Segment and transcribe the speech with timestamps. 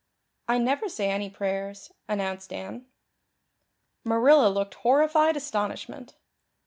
[0.47, 2.87] "I never say any prayers," announced Anne.
[4.03, 6.15] Marilla looked horrified astonishment.